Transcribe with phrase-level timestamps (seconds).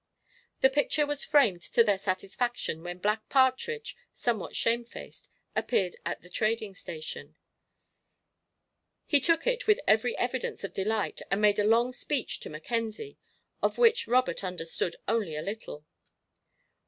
[0.61, 6.29] The picture was framed to their satisfaction when Black Partridge, somewhat shamefaced, appeared at the
[6.31, 7.35] trading station.
[9.05, 13.19] He took it with every evidence of delight and made a long speech to Mackenzie,
[13.61, 15.85] of which Robert understood only a little.